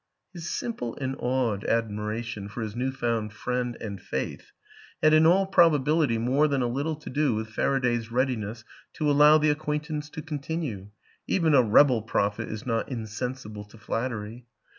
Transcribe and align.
His 0.33 0.49
simple 0.49 0.95
and 0.99 1.15
awed 1.19 1.63
admiration 1.63 2.47
for 2.49 2.63
his 2.63 2.75
new 2.75 2.91
found 2.91 3.33
friend 3.33 3.77
and 3.79 4.01
faith 4.01 4.51
had 5.03 5.13
in 5.13 5.27
all 5.27 5.45
probability 5.45 6.17
more 6.17 6.47
than 6.47 6.63
a 6.63 6.67
little 6.67 6.95
to 6.95 7.09
do 7.11 7.35
with 7.35 7.49
Faraday's 7.51 8.11
readiness 8.11 8.63
to 8.93 9.11
allow 9.11 9.37
the 9.37 9.51
acquaintance 9.51 10.09
to 10.09 10.23
continue 10.23 10.89
even 11.27 11.53
a 11.53 11.61
rebel 11.61 12.01
prophet 12.01 12.49
is 12.49 12.65
not 12.65 12.89
insensible 12.89 13.63
to 13.65 13.77
flattery. 13.77 14.47